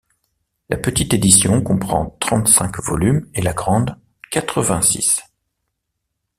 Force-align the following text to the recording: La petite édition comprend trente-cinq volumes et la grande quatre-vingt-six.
La 0.69 0.77
petite 0.77 1.13
édition 1.13 1.61
comprend 1.61 2.17
trente-cinq 2.19 2.81
volumes 2.81 3.29
et 3.35 3.41
la 3.43 3.53
grande 3.53 4.01
quatre-vingt-six. 4.31 5.21